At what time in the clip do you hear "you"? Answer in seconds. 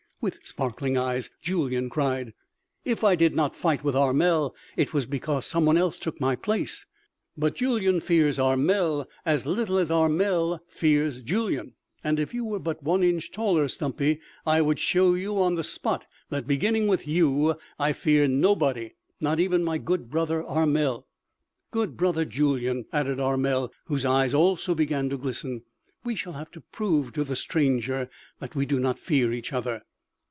12.35-12.45, 15.15-15.41, 17.07-17.55